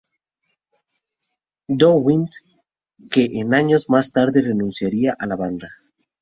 [1.77, 2.27] Downing
[3.11, 5.69] que años más tarde renunciaría a la banda.